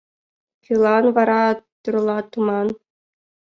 [0.63, 1.41] Кӧлан вара
[1.81, 2.67] тӧрлатыман?